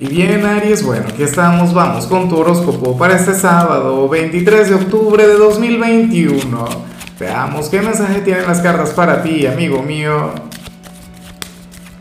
Y 0.00 0.06
bien, 0.06 0.46
Aries, 0.46 0.84
bueno, 0.84 1.06
aquí 1.08 1.24
estamos, 1.24 1.74
vamos 1.74 2.06
con 2.06 2.28
tu 2.28 2.36
horóscopo 2.36 2.96
para 2.96 3.16
este 3.16 3.34
sábado, 3.34 4.08
23 4.08 4.68
de 4.68 4.74
octubre 4.76 5.26
de 5.26 5.34
2021. 5.34 6.68
Veamos 7.18 7.68
qué 7.68 7.82
mensaje 7.82 8.20
tienen 8.20 8.46
las 8.46 8.60
cartas 8.60 8.90
para 8.90 9.24
ti, 9.24 9.44
amigo 9.44 9.82
mío. 9.82 10.30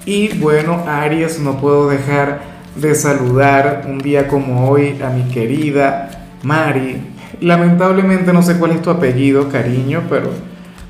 Y 0.06 0.28
bueno, 0.38 0.84
Aries, 0.88 1.40
no 1.40 1.60
puedo 1.60 1.90
dejar 1.90 2.42
de 2.76 2.94
saludar 2.94 3.86
un 3.88 3.98
día 3.98 4.28
como 4.28 4.70
hoy 4.70 5.02
a 5.02 5.10
mi 5.10 5.24
querida 5.32 6.28
Mari. 6.44 7.02
Lamentablemente 7.42 8.32
no 8.32 8.44
sé 8.44 8.60
cuál 8.60 8.74
es 8.74 8.84
tu 8.84 8.92
apellido, 8.92 9.50
cariño, 9.50 10.04
pero, 10.08 10.30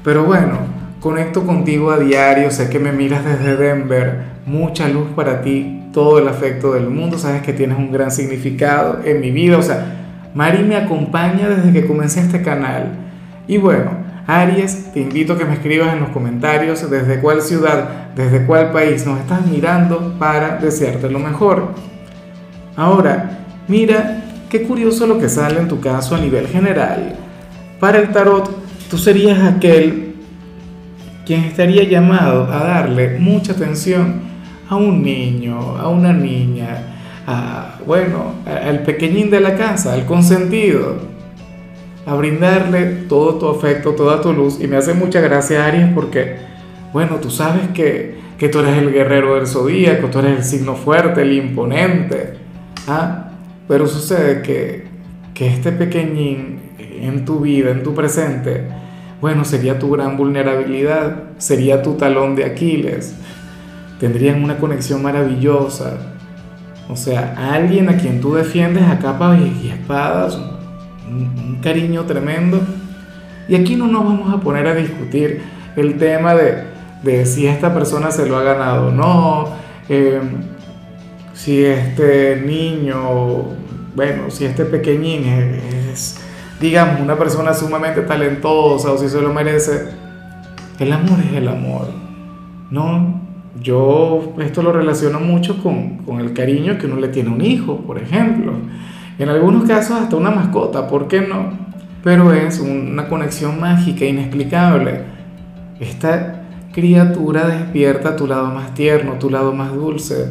pero 0.03 0.25
bueno, 0.25 0.57
conecto 0.99 1.45
contigo 1.45 1.89
a 1.89 1.99
diario, 1.99 2.51
sé 2.51 2.69
que 2.69 2.79
me 2.79 2.91
miras 2.91 3.23
desde 3.23 3.55
Denver, 3.55 4.36
mucha 4.47 4.87
luz 4.87 5.09
para 5.15 5.41
ti, 5.41 5.83
todo 5.93 6.19
el 6.19 6.27
afecto 6.27 6.73
del 6.73 6.89
mundo, 6.89 7.17
sabes 7.17 7.41
que 7.41 7.53
tienes 7.53 7.77
un 7.77 7.91
gran 7.91 8.11
significado 8.11 9.01
en 9.03 9.19
mi 9.19 9.29
vida, 9.29 9.57
o 9.57 9.61
sea, 9.61 10.29
Mari 10.33 10.63
me 10.63 10.77
acompaña 10.77 11.49
desde 11.49 11.73
que 11.73 11.85
comencé 11.85 12.21
este 12.21 12.41
canal. 12.41 12.91
Y 13.47 13.57
bueno, 13.57 13.91
Aries, 14.25 14.93
te 14.93 15.01
invito 15.01 15.33
a 15.33 15.37
que 15.37 15.45
me 15.45 15.53
escribas 15.53 15.93
en 15.93 15.99
los 15.99 16.09
comentarios 16.09 16.89
desde 16.89 17.19
cuál 17.19 17.41
ciudad, 17.41 18.13
desde 18.15 18.45
cuál 18.45 18.71
país 18.71 19.05
nos 19.05 19.19
estás 19.19 19.45
mirando 19.45 20.15
para 20.17 20.57
desearte 20.57 21.09
lo 21.09 21.19
mejor. 21.19 21.69
Ahora, 22.75 23.39
mira, 23.67 24.23
qué 24.49 24.63
curioso 24.63 25.07
lo 25.07 25.19
que 25.19 25.27
sale 25.27 25.59
en 25.59 25.67
tu 25.67 25.79
caso 25.79 26.15
a 26.15 26.19
nivel 26.19 26.47
general. 26.47 27.15
Para 27.79 27.99
el 27.99 28.11
tarot, 28.11 28.49
tú 28.89 28.97
serías 28.97 29.41
aquel 29.43 30.15
quien 31.25 31.43
estaría 31.43 31.83
llamado 31.83 32.43
a 32.51 32.63
darle 32.63 33.17
mucha 33.19 33.53
atención 33.53 34.26
a 34.69 34.75
un 34.75 35.01
niño, 35.01 35.77
a 35.77 35.87
una 35.87 36.13
niña, 36.13 36.95
a, 37.25 37.79
bueno, 37.85 38.33
al 38.45 38.83
pequeñín 38.83 39.29
de 39.29 39.39
la 39.39 39.55
casa, 39.55 39.93
al 39.93 40.05
consentido, 40.05 40.95
a 42.05 42.15
brindarle 42.15 42.85
todo 43.07 43.35
tu 43.35 43.49
afecto, 43.49 43.91
toda 43.91 44.21
tu 44.21 44.33
luz. 44.33 44.59
Y 44.61 44.67
me 44.67 44.77
hace 44.77 44.93
mucha 44.93 45.21
gracia, 45.21 45.65
Aries, 45.65 45.89
porque, 45.93 46.37
bueno, 46.93 47.15
tú 47.15 47.29
sabes 47.29 47.69
que, 47.73 48.17
que 48.37 48.49
tú 48.49 48.59
eres 48.59 48.77
el 48.77 48.91
guerrero 48.91 49.35
del 49.35 49.47
zodíaco, 49.47 50.07
tú 50.07 50.19
eres 50.19 50.37
el 50.37 50.43
signo 50.43 50.75
fuerte, 50.75 51.21
el 51.21 51.33
imponente. 51.33 52.35
¿ah? 52.87 53.31
Pero 53.67 53.87
sucede 53.87 54.41
que, 54.41 54.85
que 55.33 55.47
este 55.47 55.71
pequeñín 55.71 56.59
en 56.79 57.25
tu 57.25 57.41
vida, 57.41 57.71
en 57.71 57.83
tu 57.83 57.93
presente, 57.93 58.63
bueno, 59.19 59.43
sería 59.43 59.79
tu 59.79 59.91
gran 59.91 60.15
vulnerabilidad, 60.15 61.23
sería 61.37 61.81
tu 61.81 61.93
talón 61.93 62.35
de 62.35 62.45
Aquiles 62.45 63.15
tendrían 63.99 64.43
una 64.43 64.57
conexión 64.57 65.01
maravillosa. 65.01 65.97
O 66.89 66.95
sea, 66.95 67.35
alguien 67.53 67.89
a 67.89 67.97
quien 67.97 68.21
tú 68.21 68.33
defiendes 68.33 68.83
a 68.83 68.99
capa 68.99 69.37
y 69.37 69.69
espadas, 69.69 70.39
un, 71.07 71.59
cariño 71.61 72.03
tremendo. 72.05 72.61
Y 73.49 73.55
aquí 73.55 73.75
no 73.75 73.87
nos 73.87 74.03
vamos 74.05 74.33
a 74.33 74.39
poner 74.39 74.67
a 74.67 74.75
discutir 74.75 75.41
el 75.75 75.97
tema 75.97 76.35
de, 76.35 76.63
de 77.03 77.25
si 77.25 77.47
esta 77.47 77.73
persona 77.73 78.11
se 78.11 78.27
lo 78.27 78.37
ha 78.37 78.43
ganado 78.43 78.87
o 78.87 78.91
no, 78.91 79.49
eh, 79.89 80.19
si 81.33 81.63
este 81.63 82.41
niño, 82.45 83.45
bueno, 83.95 84.29
si 84.29 84.45
este 84.45 84.65
pequeñín 84.65 85.25
es, 85.25 86.17
digamos, 86.59 86.99
una 86.99 87.17
persona 87.17 87.53
sumamente 87.53 88.01
talentosa 88.01 88.91
o 88.91 88.97
si 88.97 89.09
se 89.09 89.21
lo 89.21 89.33
merece. 89.33 89.89
El 90.79 90.93
amor 90.93 91.19
es 91.19 91.33
el 91.33 91.47
amor, 91.47 91.87
¿no? 92.69 93.26
Yo 93.61 94.33
esto 94.39 94.61
lo 94.61 94.71
relaciono 94.71 95.19
mucho 95.19 95.61
con, 95.61 95.97
con, 95.99 96.19
el 96.19 96.33
cariño 96.33 96.77
que 96.77 96.85
uno 96.85 96.97
le 96.97 97.07
tiene 97.09 97.29
a 97.29 97.33
un 97.33 97.41
hijo, 97.41 97.77
por 97.77 97.97
ejemplo. 97.97 98.53
En 99.19 99.29
algunos 99.29 99.67
casos 99.67 99.99
hasta 99.99 100.15
una 100.15 100.31
mascota, 100.31 100.87
¿por 100.87 101.07
qué 101.07 101.21
no? 101.21 101.51
Pero 102.03 102.33
es 102.33 102.59
una 102.59 103.07
conexión 103.07 103.59
mágica, 103.59 104.05
inexplicable. 104.05 105.01
Esta 105.79 106.43
criatura 106.71 107.47
despierta 107.47 108.15
tu 108.15 108.27
lado 108.27 108.47
más 108.47 108.73
tierno, 108.73 109.13
tu 109.13 109.29
lado 109.29 109.53
más 109.53 109.73
dulce. 109.73 110.29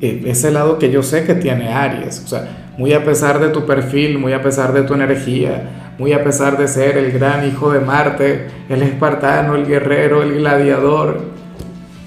E, 0.00 0.22
ese 0.26 0.50
lado 0.50 0.78
que 0.78 0.90
yo 0.90 1.02
sé 1.02 1.24
que 1.24 1.34
tiene 1.34 1.72
Aries. 1.72 2.22
O 2.24 2.28
sea, 2.28 2.72
muy 2.78 2.92
a 2.92 3.04
pesar 3.04 3.38
de 3.38 3.48
tu 3.48 3.64
perfil, 3.64 4.18
muy 4.18 4.32
a 4.32 4.42
pesar 4.42 4.72
de 4.72 4.82
tu 4.82 4.94
energía, 4.94 5.92
muy 5.98 6.12
a 6.12 6.24
pesar 6.24 6.58
de 6.58 6.68
ser 6.68 6.98
el 6.98 7.12
gran 7.12 7.46
hijo 7.46 7.72
de 7.72 7.80
Marte, 7.80 8.48
el 8.68 8.82
espartano, 8.82 9.54
el 9.54 9.66
guerrero, 9.66 10.22
el 10.22 10.38
gladiador 10.38 11.35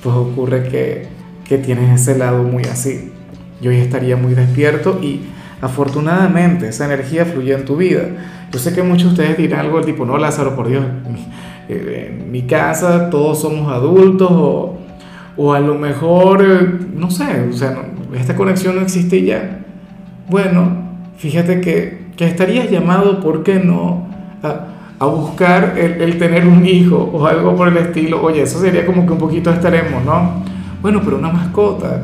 pues 0.04 0.16
ocurre 0.16 0.64
que, 0.70 1.08
que 1.48 1.58
tienes 1.58 2.02
ese 2.02 2.18
lado 2.18 2.44
muy 2.44 2.64
así. 2.64 3.12
Yo 3.62 3.72
ya 3.72 3.80
estaría 3.80 4.16
muy 4.16 4.34
despierto 4.34 5.00
y 5.02 5.22
afortunadamente 5.62 6.70
esa 6.70 6.86
energía 6.86 7.26
fluye 7.26 7.54
en 7.54 7.66
tu 7.66 7.76
vida. 7.78 8.04
Yo 8.52 8.60
sé 8.60 8.74
que 8.74 8.82
muchos 8.84 9.16
de 9.16 9.24
ustedes 9.24 9.38
dirán 9.38 9.62
algo 9.62 9.78
del 9.78 9.86
tipo, 9.86 10.06
no, 10.06 10.18
Lázaro, 10.18 10.56
por 10.56 10.70
Dios, 10.70 10.86
en 11.68 12.32
mi, 12.32 12.44
casa 12.44 13.10
todos 13.10 13.42
somos 13.42 13.72
adultos 13.72 14.30
o, 14.32 14.78
o 15.38 15.54
a 15.54 15.60
lo 15.60 15.76
mejor, 15.76 16.44
no 16.96 17.12
sé, 17.12 17.48
o 17.50 17.54
sea, 17.54 17.90
esta 18.16 18.36
conexión 18.36 18.76
no 18.76 18.82
existe 18.82 19.24
ya. 19.24 19.60
Bueno, 20.30 20.90
fíjate 21.18 21.62
que, 21.62 22.08
que 22.16 22.26
estarías 22.26 22.72
llamado, 22.72 23.20
¿por 23.20 23.44
qué 23.44 23.60
no? 23.60 24.08
A, 24.42 24.79
a 25.00 25.06
buscar 25.06 25.76
el, 25.78 26.18
tener 26.18 26.46
un 26.46 26.66
hijo 26.66 27.10
o 27.14 27.26
algo 27.26 27.56
por 27.56 27.70
el 27.70 27.78
estilo, 27.78 28.22
oye, 28.22 28.42
eso 28.42 28.60
sería 28.60 28.86
como 28.86 29.06
que 29.06 29.14
un 29.14 29.18
poquito 29.18 29.50
extremo, 29.50 30.02
¿no? 30.06 30.44
Bueno, 30.82 31.02
pero 31.04 31.18
una 31.18 31.32
mascota. 31.32 32.04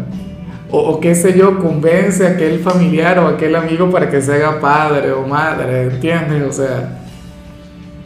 O, 0.72 1.00
qué 1.00 1.14
sé 1.14 1.38
yo, 1.38 1.60
convence 1.60 2.26
a 2.26 2.32
aquel 2.32 2.60
familiar 2.60 3.20
o 3.20 3.28
aquel 3.28 3.56
amigo 3.56 3.90
para 3.92 4.10
que 4.10 4.22
se 4.22 4.34
haga 4.34 4.60
padre 4.60 5.12
o 5.12 5.28
madre, 5.28 5.84
¿entiendes? 5.84 6.44
O 6.44 6.52
sea, 6.52 7.02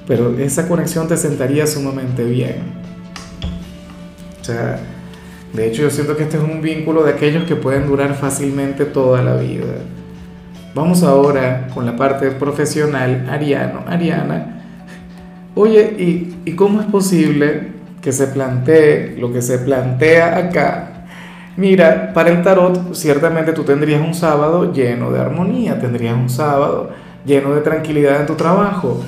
pero 0.07 0.37
esa 0.37 0.67
conexión 0.67 1.07
te 1.07 1.17
sentaría 1.17 1.65
sumamente 1.67 2.23
bien. 2.23 2.79
O 4.41 4.43
sea, 4.43 4.79
de 5.53 5.67
hecho 5.67 5.83
yo 5.83 5.89
siento 5.91 6.17
que 6.17 6.23
este 6.23 6.37
es 6.37 6.43
un 6.43 6.61
vínculo 6.61 7.03
de 7.03 7.13
aquellos 7.13 7.43
que 7.45 7.55
pueden 7.55 7.87
durar 7.87 8.15
fácilmente 8.15 8.85
toda 8.85 9.21
la 9.21 9.35
vida. 9.35 9.65
Vamos 10.73 11.03
ahora 11.03 11.67
con 11.73 11.85
la 11.85 11.95
parte 11.95 12.31
profesional, 12.31 13.27
Ariano, 13.29 13.83
Ariana 13.87 14.58
Oye, 15.61 16.31
¿y, 16.45 16.53
cómo 16.53 16.79
es 16.79 16.87
posible 16.87 17.73
que 18.01 18.13
se 18.13 18.27
plantee 18.27 19.17
lo 19.19 19.33
que 19.33 19.41
se 19.41 19.59
plantea 19.59 20.37
acá? 20.37 21.03
Mira, 21.57 22.13
para 22.13 22.29
el 22.29 22.41
tarot 22.41 22.95
ciertamente 22.95 23.51
tú 23.51 23.65
tendrías 23.65 23.99
un 24.01 24.13
sábado 24.13 24.71
lleno 24.71 25.11
de 25.11 25.19
armonía, 25.19 25.77
tendrías 25.77 26.15
un 26.15 26.29
sábado 26.29 26.91
lleno 27.25 27.53
de 27.53 27.59
tranquilidad 27.59 28.21
en 28.21 28.27
tu 28.27 28.35
trabajo, 28.35 29.03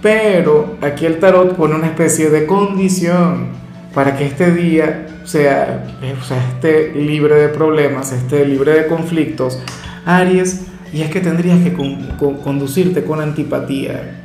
pero 0.00 0.76
aquí 0.80 1.06
el 1.06 1.18
tarot 1.18 1.56
pone 1.56 1.74
una 1.74 1.88
especie 1.88 2.30
de 2.30 2.46
condición 2.46 3.48
para 3.92 4.16
que 4.16 4.26
este 4.26 4.52
día 4.52 5.08
sea, 5.24 5.98
sea, 6.24 6.48
esté 6.54 6.92
libre 6.94 7.34
de 7.34 7.48
problemas, 7.48 8.12
esté 8.12 8.46
libre 8.46 8.74
de 8.74 8.86
conflictos, 8.86 9.60
Aries, 10.06 10.66
y 10.92 11.02
es 11.02 11.10
que 11.10 11.20
tendrías 11.20 11.58
que 11.64 11.72
conducirte 11.72 13.02
con 13.02 13.20
antipatía. 13.20 14.19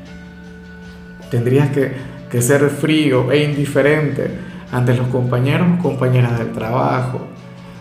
Tendrías 1.35 1.69
que, 1.69 2.41
ser 2.41 2.69
frío 2.69 3.29
e 3.29 3.43
indiferente 3.43 4.29
ante 4.71 4.95
los 4.95 5.07
compañeros 5.07 5.67
o 5.77 5.83
compañeras 5.83 6.39
del 6.39 6.53
trabajo. 6.53 7.27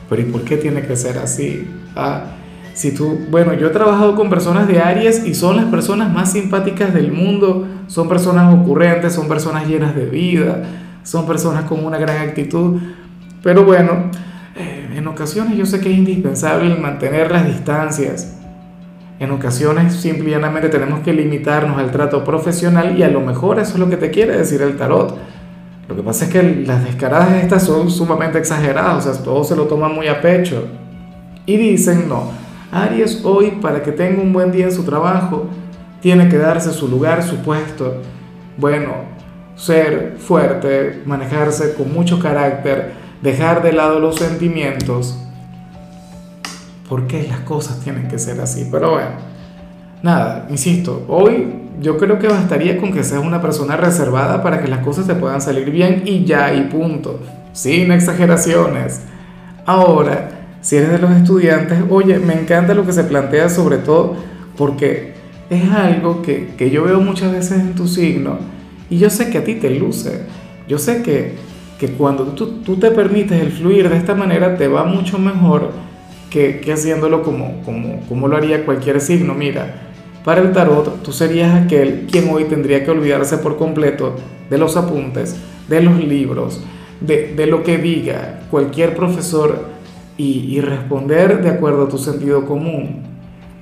Pero 0.09 0.23
¿y 0.23 0.25
por 0.25 0.43
qué 0.43 0.57
tiene 0.57 0.83
que 0.83 0.97
ser 0.97 1.19
así? 1.19 1.69
Ah, 1.95 2.25
si 2.73 2.93
tú, 2.93 3.27
bueno, 3.31 3.55
yo 3.55 3.69
he 3.69 3.71
trabajado 3.71 4.17
con 4.17 4.29
personas 4.29 4.67
de 4.67 4.81
Aries 4.81 5.25
y 5.25 5.35
son 5.35 5.55
las 5.57 5.67
personas 5.67 6.13
más 6.13 6.33
simpáticas 6.33 6.93
del 6.93 7.13
mundo, 7.13 7.65
son 7.87 8.09
personas 8.09 8.53
ocurrentes, 8.53 9.13
son 9.13 9.29
personas 9.29 9.69
llenas 9.69 9.95
de 9.95 10.07
vida, 10.07 10.65
son 11.05 11.25
personas 11.27 11.65
con 11.65 11.85
una 11.85 11.99
gran 11.99 12.29
actitud. 12.29 12.81
Pero 13.41 13.65
bueno, 13.65 14.11
eh, 14.57 14.95
en 14.97 15.07
ocasiones 15.07 15.57
yo 15.57 15.65
sé 15.65 15.79
que 15.79 15.93
es 15.93 15.97
indispensable 15.97 16.75
mantener 16.75 17.31
las 17.31 17.47
distancias 17.47 18.41
en 19.25 19.31
ocasiones 19.33 19.95
simplemente 19.95 20.69
tenemos 20.69 21.01
que 21.01 21.13
limitarnos 21.13 21.79
al 21.79 21.91
trato 21.91 22.25
profesional 22.25 22.99
y 22.99 23.03
a 23.03 23.09
lo 23.09 23.21
mejor 23.21 23.59
eso 23.59 23.73
es 23.75 23.79
lo 23.79 23.89
que 23.89 23.97
te 23.97 24.11
quiere 24.11 24.37
decir 24.37 24.63
el 24.63 24.77
tarot. 24.77 25.17
Lo 25.89 25.97
que 25.97 26.03
pasa 26.03 26.25
es 26.25 26.31
que 26.31 26.43
las 26.67 26.85
descaradas 26.85 27.43
estas 27.43 27.65
son 27.65 27.91
sumamente 27.91 28.39
exageradas, 28.39 29.07
o 29.07 29.13
sea, 29.13 29.23
todos 29.23 29.49
se 29.49 29.57
lo 29.57 29.65
toman 29.65 29.95
muy 29.95 30.09
a 30.09 30.21
pecho. 30.21 30.65
Y 31.47 31.57
dicen, 31.57 32.09
no, 32.09 32.31
Aries 32.73 33.25
hoy 33.25 33.59
para 33.61 33.83
que 33.83 33.93
tenga 33.93 34.23
un 34.23 34.33
buen 34.33 34.51
día 34.51 34.67
en 34.67 34.73
su 34.73 34.85
trabajo, 34.85 35.47
tiene 36.01 36.29
que 36.29 36.39
darse 36.39 36.73
su 36.73 36.89
lugar, 36.89 37.23
su 37.23 37.37
puesto. 37.39 37.97
Bueno, 38.57 38.93
ser 39.57 40.17
fuerte, 40.19 41.03
manejarse 41.07 41.75
con 41.75 41.93
mucho 41.93 42.19
carácter, 42.19 42.93
dejar 43.23 43.63
de 43.63 43.73
lado 43.73 44.01
los 44.01 44.17
sentimientos 44.17 45.19
por 46.89 47.07
qué 47.07 47.27
las 47.29 47.41
cosas 47.41 47.81
tienen 47.81 48.09
que 48.09 48.19
ser 48.19 48.41
así. 48.41 48.69
Pero 48.71 48.93
bueno, 48.93 49.11
nada, 50.03 50.47
insisto, 50.51 51.05
hoy 51.09 51.47
yo 51.81 51.97
creo 51.97 52.19
que 52.19 52.29
bastaría 52.29 52.79
con 52.79 52.93
que 52.93 53.03
seas 53.05 53.25
una 53.25 53.41
persona 53.41 53.77
reservada 53.77 54.43
para 54.43 54.61
que 54.61 54.69
las 54.69 54.81
cosas 54.81 55.07
te 55.07 55.15
puedan 55.15 55.41
salir 55.41 55.71
bien 55.71 56.03
y 56.07 56.25
ya 56.25 56.55
y 56.55 56.63
punto, 56.63 57.21
sin 57.53 57.91
exageraciones. 57.93 59.01
Ahora, 59.67 60.31
Si 60.65 60.77
eres 60.77 60.93
de 60.93 60.99
los 60.99 61.11
estudiantes, 61.11 61.79
oye, 61.91 62.19
me 62.19 62.33
encanta 62.33 62.73
lo 62.73 62.87
que 62.87 62.93
se 62.95 63.05
plantea 63.05 63.51
sobre 63.51 63.77
todo 63.77 64.17
porque 64.57 65.13
es 65.51 65.71
algo 65.71 66.23
que, 66.23 66.55
que 66.57 66.71
yo 66.71 66.85
veo 66.85 67.01
muchas 67.01 67.33
veces 67.33 67.61
en 67.61 67.75
tu 67.75 67.87
signo 67.87 68.39
y 68.89 68.97
yo 68.97 69.11
sé 69.11 69.29
que 69.29 69.37
a 69.37 69.45
ti 69.45 69.57
te 69.57 69.69
luce. 69.69 70.23
Yo 70.67 70.79
sé 70.79 71.03
que, 71.03 71.35
que 71.79 71.89
cuando 71.89 72.25
tú, 72.29 72.63
tú, 72.65 72.77
te 72.77 72.91
permites 72.93 73.39
el 73.43 73.53
fluir 73.53 73.91
de 73.91 73.99
esta 73.99 74.15
manera 74.15 74.57
te 74.57 74.67
va 74.67 74.85
mucho 74.85 75.19
mejor 75.19 75.71
que, 76.35 76.59
que 76.59 76.73
haciéndolo 76.73 77.23
como, 77.23 77.63
como, 77.65 78.01
como 78.09 78.27
lo 78.27 78.37
haría 78.37 78.67
cualquier 78.67 79.01
signo. 79.01 79.35
Mira, 79.35 79.93
para 80.25 80.41
el 80.41 80.51
tarot 80.51 81.01
tú 81.05 81.13
serías 81.13 81.55
aquel 81.55 82.09
quien 82.11 82.29
hoy 82.29 82.47
tendría 82.47 82.85
que 82.85 82.91
olvidarse 82.91 83.39
por 83.39 83.57
completo 83.57 84.17
de 84.51 84.59
los 84.59 84.77
apuntes, 84.77 85.37
de 85.69 85.81
los 85.81 85.97
libros, 86.03 86.61
de, 87.01 87.35
de 87.37 87.47
lo 87.47 87.63
que 87.63 87.79
diga 87.79 88.41
cualquier 88.51 88.97
profesor 88.97 89.67
y, 90.17 90.57
y 90.57 90.61
responder 90.61 91.41
de 91.41 91.51
acuerdo 91.51 91.85
a 91.85 91.89
tu 91.89 91.99
sentido 91.99 92.45
común, 92.47 93.05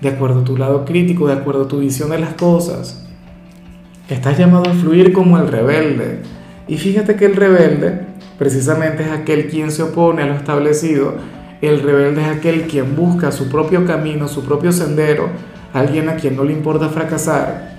de 0.01 0.09
acuerdo 0.09 0.41
a 0.41 0.45
tu 0.45 0.57
lado 0.57 0.87
crítico, 0.87 1.27
de 1.27 1.35
acuerdo 1.35 1.65
a 1.65 1.69
tu 1.69 1.81
visión 1.81 2.09
de 2.09 2.21
las 2.21 2.33
cosas. 2.33 3.07
Estás 4.09 4.39
llamado 4.39 4.71
a 4.71 4.75
fluir 4.75 5.13
como 5.13 5.37
el 5.37 5.47
rebelde. 5.49 6.21
Y 6.69 6.79
fíjate 6.79 7.17
que 7.17 7.27
el 7.27 7.37
rebelde 7.37 8.01
precisamente 8.39 9.03
es 9.03 9.11
aquel 9.11 9.49
quien 9.49 9.71
se 9.71 9.83
opone 9.83 10.23
a 10.23 10.27
lo 10.27 10.35
establecido. 10.37 11.17
El 11.63 11.81
rebelde 11.81 12.23
es 12.23 12.29
aquel 12.29 12.63
quien 12.63 12.97
busca 12.97 13.31
su 13.31 13.49
propio 13.49 13.87
camino, 13.87 14.27
su 14.27 14.45
propio 14.45 14.73
sendero, 14.73 15.29
alguien 15.73 16.09
a 16.09 16.17
quien 16.17 16.35
no 16.35 16.43
le 16.43 16.53
importa 16.53 16.89
fracasar, 16.89 17.77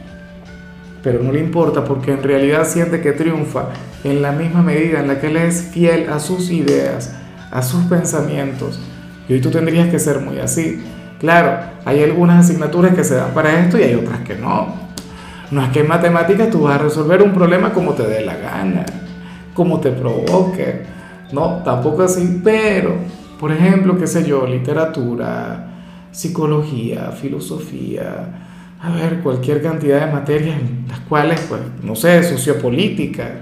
pero 1.04 1.22
no 1.22 1.34
le 1.34 1.42
importa 1.42 1.84
porque 1.84 2.14
en 2.14 2.24
realidad 2.24 2.66
siente 2.66 3.02
que 3.02 3.12
triunfa 3.12 3.66
en 4.06 4.22
la 4.22 4.32
misma 4.32 4.62
medida 4.62 5.02
en 5.02 5.10
la 5.10 5.20
que 5.20 5.28
él 5.28 5.36
es 5.36 5.70
fiel 5.74 6.10
a 6.10 6.20
sus 6.22 6.50
ideas, 6.50 7.14
a 7.52 7.62
sus 7.62 7.84
pensamientos. 7.84 8.80
Y 9.28 9.34
hoy 9.34 9.42
tú 9.42 9.52
tendrías 9.52 9.90
que 9.90 10.00
ser 10.00 10.22
muy 10.22 10.40
así. 10.40 10.82
Claro, 11.20 11.60
hay 11.84 12.04
algunas 12.04 12.46
asignaturas 12.46 12.96
que 12.96 13.04
se 13.04 13.16
dan 13.16 13.34
para 13.34 13.60
esto 13.60 13.78
y 13.78 13.84
hay 13.84 13.96
otras 13.96 14.22
que 14.22 14.36
no. 14.36 14.76
No 15.52 15.62
es 15.62 15.70
que 15.72 15.82
en 15.82 15.90
matemáticas 15.90 16.50
tú 16.50 16.62
vas 16.62 16.80
a 16.80 16.84
resolver 16.84 17.22
un 17.22 17.34
problema 17.34 17.74
como 17.74 17.92
te 17.92 18.04
dé 18.04 18.26
la 18.26 18.38
gana, 18.38 18.86
como 19.54 19.82
te 19.82 19.92
provoque. 19.92 20.84
No, 21.34 21.62
tampoco 21.66 22.04
así, 22.04 22.40
pero, 22.44 22.96
por 23.44 23.52
ejemplo, 23.52 23.98
qué 23.98 24.08
sé 24.08 24.24
yo, 24.24 24.48
literatura, 24.48 25.68
psicología, 26.12 27.12
filosofía, 27.12 28.30
a 28.82 28.90
ver, 28.92 29.20
cualquier 29.20 29.62
cantidad 29.62 30.06
de 30.06 30.14
materias 30.14 30.56
las 30.88 31.02
cuales, 31.02 31.42
pues, 31.50 31.60
no 31.84 31.94
sé, 31.94 32.24
sociopolítica, 32.24 33.42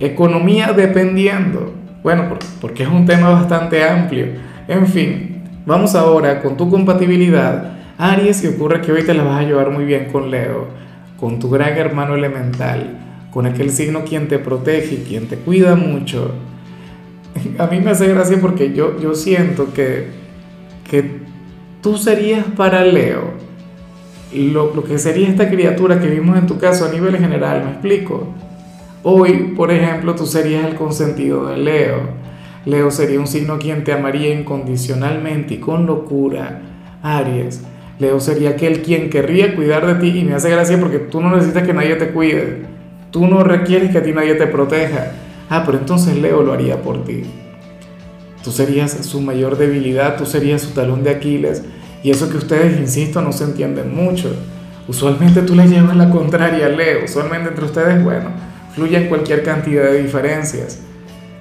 economía 0.00 0.72
dependiendo. 0.72 1.74
Bueno, 2.02 2.30
porque 2.62 2.84
es 2.84 2.88
un 2.88 3.04
tema 3.04 3.28
bastante 3.28 3.84
amplio. 3.86 4.24
En 4.68 4.86
fin, 4.86 5.42
vamos 5.66 5.94
ahora 5.94 6.40
con 6.40 6.56
tu 6.56 6.70
compatibilidad. 6.70 7.74
Aries, 7.98 8.42
y 8.42 8.46
ocurre 8.46 8.80
que 8.80 8.90
hoy 8.90 9.02
te 9.02 9.12
la 9.12 9.24
vas 9.24 9.40
a 9.40 9.46
llevar 9.46 9.70
muy 9.70 9.84
bien 9.84 10.06
con 10.10 10.30
Leo, 10.30 10.68
con 11.20 11.38
tu 11.38 11.50
gran 11.50 11.76
hermano 11.76 12.14
elemental, 12.14 13.26
con 13.30 13.44
aquel 13.44 13.68
signo 13.68 14.02
quien 14.02 14.28
te 14.28 14.38
protege, 14.38 15.02
quien 15.02 15.28
te 15.28 15.36
cuida 15.36 15.76
mucho. 15.76 16.53
A 17.58 17.66
mí 17.66 17.80
me 17.80 17.90
hace 17.90 18.08
gracia 18.08 18.38
porque 18.40 18.72
yo, 18.72 18.98
yo 19.00 19.14
siento 19.14 19.72
que, 19.72 20.08
que 20.90 21.18
tú 21.82 21.96
serías 21.96 22.44
para 22.56 22.84
Leo 22.84 23.44
lo, 24.34 24.74
lo, 24.74 24.84
que 24.84 24.98
sería 24.98 25.28
esta 25.28 25.48
criatura 25.48 26.00
que 26.00 26.08
vimos 26.08 26.36
en 26.36 26.46
tu 26.46 26.58
caso 26.58 26.84
a 26.84 26.88
nivel 26.88 27.16
general, 27.16 27.64
¿me 27.64 27.70
explico? 27.72 28.26
Hoy, 29.02 29.52
por 29.56 29.70
ejemplo, 29.70 30.14
tú 30.14 30.26
serías 30.26 30.66
el 30.66 30.74
consentido 30.74 31.46
de 31.46 31.58
Leo. 31.58 32.00
Leo 32.64 32.90
sería 32.90 33.20
un 33.20 33.26
signo 33.26 33.58
quien 33.58 33.84
te 33.84 33.92
amaría 33.92 34.34
incondicionalmente 34.34 35.54
y 35.54 35.58
con 35.58 35.86
locura. 35.86 36.62
Aries. 37.02 37.62
Leo 37.98 38.18
sería 38.18 38.50
aquel 38.50 38.82
quien 38.82 39.10
querría 39.10 39.54
cuidar 39.54 39.86
de 39.86 39.94
ti 39.96 40.18
y 40.18 40.24
me 40.24 40.34
hace 40.34 40.50
gracia 40.50 40.80
porque 40.80 40.98
tú 40.98 41.20
no 41.20 41.34
necesitas 41.36 41.64
que 41.64 41.74
nadie 41.74 41.94
te 41.96 42.08
cuide. 42.08 42.62
Tú 43.10 43.26
no 43.26 43.44
requieres 43.44 43.90
que 43.90 43.98
a 43.98 44.02
ti 44.02 44.12
nadie 44.12 44.34
te 44.34 44.46
proteja. 44.46 45.12
Ah, 45.50 45.62
pero 45.66 45.78
entonces 45.78 46.16
Leo 46.16 46.42
lo 46.42 46.54
haría 46.54 46.80
por 46.82 47.04
ti. 47.04 47.24
Tú 48.44 48.52
serías 48.52 48.92
su 49.06 49.22
mayor 49.22 49.56
debilidad, 49.56 50.18
tú 50.18 50.26
serías 50.26 50.60
su 50.60 50.72
talón 50.72 51.02
de 51.02 51.10
Aquiles 51.10 51.62
y 52.02 52.10
eso 52.10 52.28
que 52.28 52.36
ustedes, 52.36 52.78
insisto, 52.78 53.22
no 53.22 53.32
se 53.32 53.44
entienden 53.44 53.96
mucho. 53.96 54.30
Usualmente 54.86 55.40
tú 55.40 55.54
le 55.54 55.66
llevas 55.66 55.96
la 55.96 56.10
contraria 56.10 56.66
a 56.66 56.68
Leo. 56.68 57.06
Usualmente 57.06 57.48
entre 57.48 57.64
ustedes, 57.64 58.04
bueno, 58.04 58.28
fluyen 58.74 59.08
cualquier 59.08 59.42
cantidad 59.42 59.84
de 59.84 60.02
diferencias. 60.02 60.80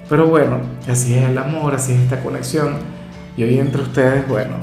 Pero 0.08 0.28
bueno, 0.28 0.62
así 0.88 1.14
es 1.14 1.26
el 1.26 1.38
amor, 1.38 1.76
así 1.76 1.92
es 1.92 2.00
esta 2.00 2.24
conexión. 2.24 2.76
Y 3.36 3.44
hoy 3.44 3.60
entre 3.60 3.82
ustedes, 3.82 4.26
bueno, 4.30 4.54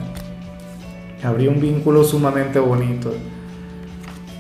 habría 1.22 1.50
un 1.50 1.60
vínculo 1.60 2.04
sumamente 2.04 2.58
bonito. 2.58 3.12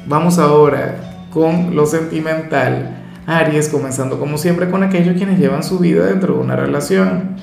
Vamos 0.06 0.38
ahora 0.38 1.26
con 1.30 1.76
lo 1.76 1.84
sentimental. 1.84 2.96
Aries, 3.26 3.68
comenzando 3.68 4.18
como 4.18 4.38
siempre 4.38 4.70
con 4.70 4.82
aquellos 4.82 5.16
quienes 5.18 5.38
llevan 5.38 5.62
su 5.62 5.78
vida 5.78 6.06
dentro 6.06 6.34
de 6.34 6.40
una 6.40 6.56
relación. 6.56 7.36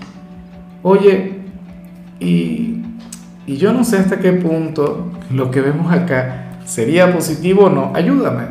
Oye, 0.89 1.41
y 2.19 2.77
y 3.47 3.55
yo 3.55 3.71
no 3.71 3.85
sé 3.85 3.97
hasta 3.97 4.19
qué 4.19 4.33
punto 4.33 5.09
lo 5.31 5.49
que 5.51 5.61
vemos 5.61 5.89
acá 5.93 6.47
sería 6.65 7.13
positivo 7.13 7.63
o 7.63 7.69
no. 7.69 7.93
Ayúdame. 7.95 8.43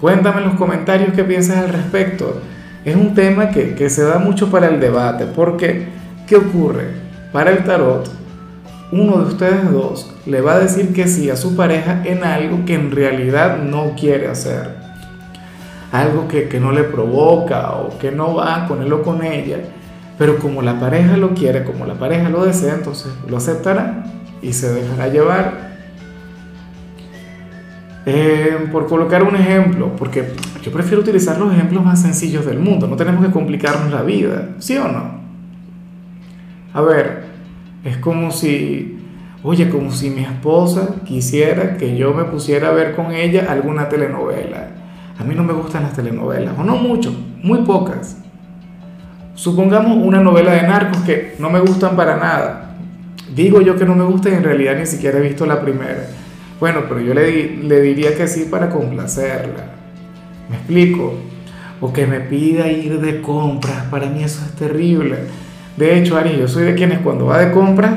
Cuéntame 0.00 0.40
en 0.40 0.48
los 0.48 0.54
comentarios 0.54 1.12
qué 1.14 1.22
piensas 1.22 1.58
al 1.58 1.68
respecto. 1.68 2.40
Es 2.82 2.96
un 2.96 3.14
tema 3.14 3.50
que, 3.50 3.74
que 3.74 3.90
se 3.90 4.02
da 4.02 4.18
mucho 4.18 4.50
para 4.50 4.68
el 4.68 4.80
debate. 4.80 5.26
Porque, 5.26 5.86
¿qué 6.26 6.36
ocurre? 6.36 6.86
Para 7.30 7.50
el 7.50 7.62
tarot, 7.62 8.10
uno 8.90 9.18
de 9.18 9.24
ustedes 9.24 9.70
dos 9.70 10.14
le 10.24 10.40
va 10.40 10.54
a 10.54 10.60
decir 10.60 10.94
que 10.94 11.08
sí 11.08 11.28
a 11.28 11.36
su 11.36 11.54
pareja 11.54 12.00
en 12.02 12.24
algo 12.24 12.64
que 12.64 12.74
en 12.74 12.90
realidad 12.90 13.58
no 13.58 13.92
quiere 14.00 14.28
hacer. 14.28 14.76
Algo 15.92 16.26
que, 16.26 16.48
que 16.48 16.58
no 16.58 16.72
le 16.72 16.84
provoca 16.84 17.72
o 17.72 17.98
que 17.98 18.10
no 18.10 18.36
va 18.36 18.66
con 18.66 18.82
él 18.82 18.90
o 18.94 19.02
con 19.02 19.22
ella. 19.22 19.58
Pero 20.18 20.38
como 20.38 20.62
la 20.62 20.78
pareja 20.78 21.16
lo 21.16 21.34
quiere, 21.34 21.64
como 21.64 21.86
la 21.86 21.94
pareja 21.94 22.28
lo 22.28 22.44
desea, 22.44 22.74
entonces 22.74 23.12
lo 23.28 23.36
aceptará 23.36 24.04
y 24.42 24.52
se 24.52 24.72
dejará 24.72 25.08
llevar. 25.08 25.72
Eh, 28.04 28.68
por 28.72 28.88
colocar 28.88 29.22
un 29.22 29.36
ejemplo, 29.36 29.94
porque 29.96 30.32
yo 30.62 30.72
prefiero 30.72 31.02
utilizar 31.02 31.38
los 31.38 31.52
ejemplos 31.52 31.84
más 31.84 32.02
sencillos 32.02 32.44
del 32.44 32.58
mundo, 32.58 32.88
no 32.88 32.96
tenemos 32.96 33.24
que 33.24 33.30
complicarnos 33.30 33.92
la 33.92 34.02
vida, 34.02 34.56
¿sí 34.58 34.76
o 34.76 34.88
no? 34.88 35.20
A 36.74 36.80
ver, 36.80 37.24
es 37.84 37.98
como 37.98 38.32
si, 38.32 38.98
oye, 39.44 39.68
como 39.68 39.92
si 39.92 40.10
mi 40.10 40.22
esposa 40.22 40.96
quisiera 41.04 41.76
que 41.76 41.96
yo 41.96 42.12
me 42.12 42.24
pusiera 42.24 42.68
a 42.68 42.72
ver 42.72 42.96
con 42.96 43.12
ella 43.12 43.46
alguna 43.48 43.88
telenovela. 43.88 44.68
A 45.18 45.24
mí 45.24 45.34
no 45.34 45.44
me 45.44 45.52
gustan 45.52 45.82
las 45.84 45.92
telenovelas, 45.92 46.58
o 46.58 46.64
no 46.64 46.76
mucho, 46.76 47.14
muy 47.42 47.60
pocas. 47.62 48.21
Supongamos 49.34 49.96
una 49.96 50.20
novela 50.20 50.52
de 50.52 50.62
narcos 50.62 51.02
que 51.02 51.36
no 51.38 51.50
me 51.50 51.60
gustan 51.60 51.96
para 51.96 52.16
nada, 52.16 52.72
Digo 53.34 53.62
yo 53.62 53.76
que 53.76 53.86
no 53.86 53.94
me 53.94 54.04
gusta 54.04 54.28
y 54.28 54.34
en 54.34 54.44
realidad 54.44 54.76
ni 54.78 54.84
siquiera 54.84 55.18
he 55.18 55.22
visto 55.22 55.46
la 55.46 55.60
primera. 55.60 56.06
Bueno, 56.60 56.82
pero 56.88 57.00
yo 57.00 57.14
le, 57.14 57.80
diría 57.80 58.14
que 58.14 58.28
sí 58.28 58.46
para 58.50 58.68
complacerla. 58.68 59.64
¿Me 60.50 60.56
explico? 60.56 61.14
O 61.80 61.92
que 61.92 62.06
me 62.06 62.20
pida 62.20 62.68
ir 62.68 63.00
de 63.00 63.22
compras. 63.22 63.86
Para 63.90 64.06
mí 64.06 64.22
eso 64.22 64.44
es 64.44 64.52
terrible. 64.52 65.16
De 65.76 65.98
hecho, 65.98 66.18
Ari, 66.18 66.36
yo 66.36 66.46
soy 66.46 66.64
de 66.64 66.74
quienes 66.74 66.98
cuando 66.98 67.26
va 67.26 67.38
de 67.38 67.50
compras, 67.52 67.94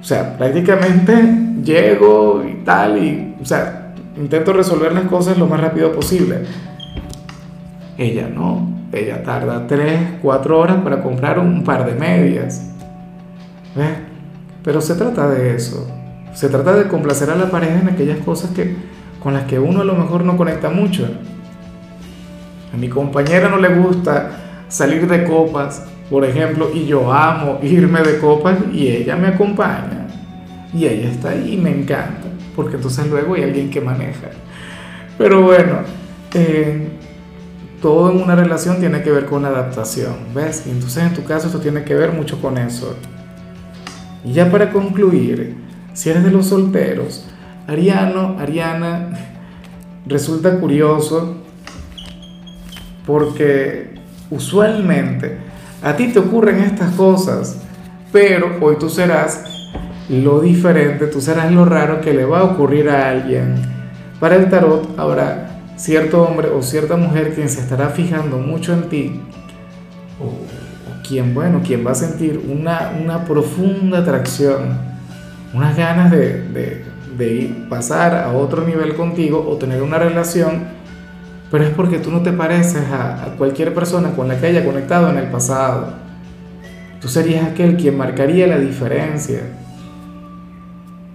o 0.00 0.04
sea, 0.04 0.38
prácticamente 0.38 1.14
llego 1.64 2.44
y 2.48 2.64
tal, 2.64 2.98
y, 2.98 3.34
o 3.42 3.44
sea, 3.44 3.94
intento 4.16 4.52
resolver 4.52 4.92
las 4.92 5.04
cosas 5.04 5.36
lo 5.36 5.48
más 5.48 5.60
rápido 5.60 5.92
posible. 5.92 6.42
Ella 7.98 8.28
no, 8.32 8.71
ella 8.92 9.22
tarda 9.22 9.66
3, 9.66 10.18
4 10.20 10.58
horas 10.58 10.76
para 10.84 11.02
comprar 11.02 11.38
un 11.38 11.64
par 11.64 11.86
de 11.86 11.94
medias. 11.94 12.70
¿Ves? 13.74 13.88
Pero 14.62 14.80
se 14.80 14.94
trata 14.94 15.28
de 15.28 15.54
eso. 15.54 15.88
Se 16.34 16.48
trata 16.48 16.74
de 16.74 16.88
complacer 16.88 17.30
a 17.30 17.36
la 17.36 17.50
pareja 17.50 17.80
en 17.80 17.88
aquellas 17.88 18.18
cosas 18.18 18.50
que, 18.50 18.76
con 19.22 19.34
las 19.34 19.44
que 19.44 19.58
uno 19.58 19.80
a 19.80 19.84
lo 19.84 19.94
mejor 19.94 20.24
no 20.24 20.36
conecta 20.36 20.68
mucho. 20.68 21.08
A 22.72 22.76
mi 22.76 22.88
compañera 22.88 23.48
no 23.48 23.58
le 23.58 23.74
gusta 23.74 24.30
salir 24.68 25.06
de 25.06 25.24
copas, 25.24 25.84
por 26.08 26.24
ejemplo, 26.24 26.70
y 26.72 26.86
yo 26.86 27.12
amo 27.12 27.58
irme 27.62 28.02
de 28.02 28.18
copas 28.18 28.58
y 28.72 28.88
ella 28.88 29.16
me 29.16 29.28
acompaña. 29.28 30.06
Y 30.72 30.86
ella 30.86 31.10
está 31.10 31.30
ahí 31.30 31.54
y 31.54 31.56
me 31.58 31.70
encanta, 31.70 32.28
porque 32.56 32.76
entonces 32.76 33.06
luego 33.08 33.34
hay 33.34 33.42
alguien 33.42 33.70
que 33.70 33.80
maneja. 33.80 34.28
Pero 35.18 35.42
bueno, 35.42 35.80
eh, 36.32 36.88
todo 37.82 38.10
en 38.10 38.22
una 38.22 38.34
relación 38.34 38.78
tiene 38.78 39.02
que 39.02 39.10
ver 39.10 39.26
con 39.26 39.44
adaptación, 39.44 40.14
¿ves? 40.34 40.64
Entonces 40.66 41.02
en 41.02 41.12
tu 41.12 41.24
caso 41.24 41.48
esto 41.48 41.60
tiene 41.60 41.84
que 41.84 41.94
ver 41.94 42.12
mucho 42.12 42.40
con 42.40 42.56
eso. 42.56 42.96
Y 44.24 44.32
ya 44.32 44.50
para 44.50 44.72
concluir, 44.72 45.56
si 45.92 46.08
eres 46.08 46.24
de 46.24 46.30
los 46.30 46.46
solteros, 46.46 47.26
Ariano, 47.66 48.38
Ariana, 48.38 49.10
resulta 50.06 50.58
curioso 50.58 51.36
porque 53.06 54.00
usualmente 54.30 55.36
a 55.82 55.94
ti 55.96 56.08
te 56.08 56.20
ocurren 56.20 56.60
estas 56.60 56.94
cosas 56.94 57.58
pero 58.12 58.58
hoy 58.60 58.76
tú 58.78 58.90
serás 58.90 59.42
lo 60.10 60.40
diferente, 60.40 61.06
tú 61.06 61.20
serás 61.20 61.50
lo 61.50 61.64
raro 61.64 62.02
que 62.02 62.12
le 62.12 62.26
va 62.26 62.40
a 62.40 62.44
ocurrir 62.44 62.90
a 62.90 63.08
alguien. 63.08 63.54
Para 64.20 64.36
el 64.36 64.50
tarot 64.50 64.98
habrá 64.98 65.51
cierto 65.76 66.22
hombre 66.22 66.48
o 66.48 66.62
cierta 66.62 66.96
mujer 66.96 67.34
quien 67.34 67.48
se 67.48 67.60
estará 67.60 67.90
fijando 67.90 68.38
mucho 68.38 68.72
en 68.72 68.88
ti, 68.88 69.20
o, 70.20 70.32
quien, 71.06 71.34
bueno, 71.34 71.60
quien 71.64 71.86
va 71.86 71.92
a 71.92 71.96
sentir 71.96 72.40
una, 72.48 72.92
una 73.02 73.24
profunda 73.24 73.98
atracción, 73.98 74.78
unas 75.52 75.76
ganas 75.76 76.10
de, 76.10 76.48
de, 76.48 76.84
de 77.18 77.66
pasar 77.68 78.14
a 78.14 78.32
otro 78.32 78.66
nivel 78.66 78.94
contigo 78.94 79.46
o 79.48 79.56
tener 79.56 79.82
una 79.82 79.98
relación 79.98 80.82
pero 81.52 81.64
es 81.64 81.70
porque 81.70 81.98
tú 81.98 82.10
no 82.10 82.22
te 82.22 82.32
pareces 82.32 82.82
a, 82.90 83.34
cualquier 83.36 83.74
persona 83.74 84.12
con 84.12 84.26
la 84.26 84.40
que 84.40 84.46
haya 84.46 84.64
conectado 84.64 85.10
en 85.10 85.18
el 85.18 85.26
pasado. 85.26 85.92
Tú 86.98 87.08
serías 87.08 87.44
aquel 87.46 87.76
quien 87.76 87.98
marcaría 87.98 88.46
la 88.46 88.58
diferencia. 88.58 89.40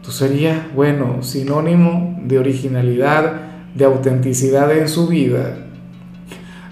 Tú 0.04 0.12
serías, 0.12 0.72
bueno, 0.76 1.24
sinónimo 1.24 2.20
de 2.22 2.38
originalidad, 2.38 3.47
de 3.78 3.86
autenticidad 3.86 4.72
en 4.76 4.90
su 4.90 5.08
vida. 5.08 5.56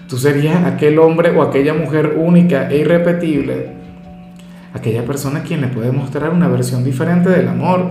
Tú 0.08 0.18
serías 0.18 0.64
aquel 0.64 0.98
hombre 0.98 1.30
o 1.30 1.42
aquella 1.42 1.72
mujer 1.72 2.16
única 2.16 2.68
e 2.68 2.78
irrepetible. 2.78 3.76
Aquella 4.74 5.04
persona 5.04 5.42
quien 5.42 5.60
le 5.60 5.68
puede 5.68 5.92
mostrar 5.92 6.30
una 6.30 6.48
versión 6.48 6.84
diferente 6.84 7.30
del 7.30 7.48
amor. 7.48 7.86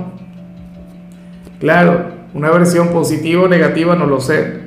Claro, 1.60 2.12
una 2.34 2.52
versión 2.52 2.90
positiva 2.90 3.44
o 3.44 3.48
negativa 3.48 3.96
no 3.96 4.06
lo 4.06 4.20
sé, 4.20 4.66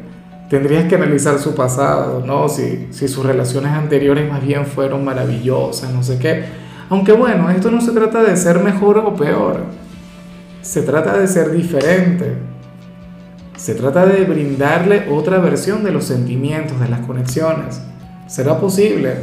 tendrías 0.49 0.87
que 0.87 0.97
analizar 0.97 1.39
su 1.39 1.55
pasado, 1.55 2.23
¿no? 2.27 2.49
Si, 2.49 2.89
si 2.91 3.07
sus 3.07 3.25
relaciones 3.25 3.73
anteriores 3.73 4.29
más 4.31 4.45
bien 4.45 4.67
fueron 4.67 5.05
maravillosas, 5.05 5.93
no 5.93 6.03
sé 6.03 6.19
qué. 6.19 6.45
Aunque 6.89 7.13
bueno, 7.13 7.51
esto 7.51 7.71
no 7.71 7.83
se 7.83 7.93
trata 7.93 8.23
de 8.23 8.37
ser 8.37 8.61
mejor 8.61 8.99
o 8.99 9.15
peor, 9.15 9.65
se 10.63 10.83
trata 10.83 11.19
de 11.19 11.29
ser 11.29 11.51
diferente. 11.51 12.49
Se 13.59 13.75
trata 13.75 14.07
de 14.07 14.25
brindarle 14.25 15.09
otra 15.11 15.39
versión 15.39 15.83
de 15.83 15.91
los 15.91 16.05
sentimientos, 16.05 16.79
de 16.79 16.89
las 16.89 17.01
conexiones. 17.01 17.83
¿Será 18.29 18.61
posible? 18.61 19.15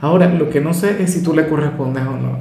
Ahora, 0.00 0.28
lo 0.28 0.48
que 0.48 0.60
no 0.60 0.72
sé 0.72 1.02
es 1.02 1.12
si 1.12 1.24
tú 1.24 1.34
le 1.34 1.48
correspondes 1.48 2.04
o 2.06 2.12
no. 2.12 2.38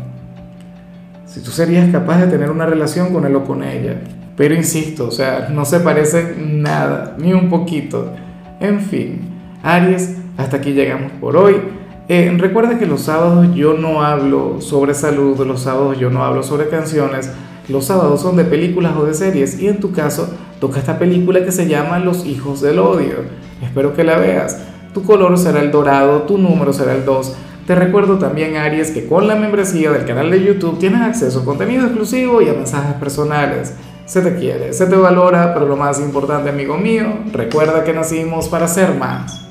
Si 1.26 1.42
tú 1.42 1.50
serías 1.50 1.92
capaz 1.92 2.20
de 2.20 2.28
tener 2.28 2.52
una 2.52 2.68
relación 2.68 3.12
con 3.12 3.26
él 3.26 3.36
o 3.36 3.44
con 3.44 3.64
ella. 3.64 4.00
Pero 4.38 4.54
insisto, 4.54 5.08
o 5.08 5.12
sea, 5.12 5.50
no 5.52 5.66
se 5.66 5.80
parecen 5.80 6.62
nada, 6.62 7.16
ni 7.18 7.34
un 7.34 7.50
poquito. 7.50 8.14
En 8.60 8.80
fin, 8.80 9.22
Aries, 9.64 10.18
hasta 10.38 10.58
aquí 10.58 10.74
llegamos 10.74 11.12
por 11.14 11.36
hoy. 11.36 11.56
Eh, 12.10 12.32
recuerda 12.38 12.78
que 12.78 12.86
los 12.86 13.02
sábados 13.02 13.48
yo 13.56 13.74
no 13.74 14.04
hablo 14.04 14.62
sobre 14.62 14.94
salud, 14.94 15.40
los 15.48 15.62
sábados 15.62 15.98
yo 15.98 16.12
no 16.12 16.24
hablo 16.24 16.44
sobre 16.44 16.70
canciones, 16.70 17.32
los 17.70 17.86
sábados 17.86 18.22
son 18.22 18.36
de 18.36 18.44
películas 18.44 18.94
o 18.96 19.06
de 19.06 19.16
series 19.16 19.60
y 19.60 19.68
en 19.68 19.80
tu 19.80 19.94
caso 19.94 20.30
toca 20.64 20.80
esta 20.80 20.98
película 20.98 21.44
que 21.44 21.52
se 21.52 21.68
llama 21.68 22.00
Los 22.00 22.26
Hijos 22.26 22.62
del 22.62 22.80
Odio. 22.80 23.16
Espero 23.62 23.94
que 23.94 24.06
la 24.06 24.18
veas. 24.18 24.60
Tu 24.94 25.04
color 25.04 25.38
será 25.38 25.60
el 25.60 25.72
dorado, 25.72 26.22
tu 26.22 26.38
número 26.38 26.72
será 26.72 26.96
el 26.96 27.04
2. 27.04 27.36
Te 27.68 27.76
recuerdo 27.76 28.18
también, 28.18 28.56
Aries, 28.56 28.92
que 28.92 29.06
con 29.06 29.28
la 29.28 29.36
membresía 29.36 29.92
del 29.92 30.06
canal 30.06 30.32
de 30.32 30.42
YouTube 30.42 30.80
tienes 30.80 31.02
acceso 31.02 31.42
a 31.42 31.44
contenido 31.44 31.84
exclusivo 31.84 32.42
y 32.42 32.48
a 32.48 32.54
mensajes 32.54 32.94
personales. 32.94 33.74
Se 34.06 34.22
te 34.22 34.38
quiere, 34.38 34.72
se 34.72 34.86
te 34.86 34.96
valora, 34.96 35.54
pero 35.54 35.68
lo 35.68 35.76
más 35.76 36.00
importante, 36.00 36.50
amigo 36.50 36.78
mío, 36.78 37.08
recuerda 37.34 37.84
que 37.84 37.92
nacimos 37.92 38.48
para 38.48 38.70
ser 38.70 38.96
más. 38.96 39.43